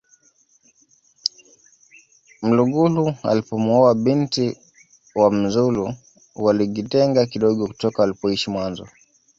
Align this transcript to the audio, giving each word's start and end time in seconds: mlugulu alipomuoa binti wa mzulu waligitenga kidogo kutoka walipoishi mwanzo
mlugulu 2.41 3.13
alipomuoa 3.23 3.95
binti 3.95 4.57
wa 5.15 5.31
mzulu 5.31 5.95
waligitenga 6.35 7.25
kidogo 7.25 7.67
kutoka 7.67 8.01
walipoishi 8.01 8.49
mwanzo 8.49 8.87